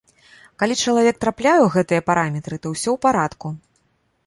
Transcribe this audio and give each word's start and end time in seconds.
Калі 0.61 0.77
чалавек 0.85 1.19
трапляе 1.25 1.59
ў 1.59 1.67
гэтыя 1.77 2.01
параметры, 2.09 2.55
то 2.65 2.75
ўсё 2.75 2.87
ў 2.87 2.97
парадку. 3.07 3.47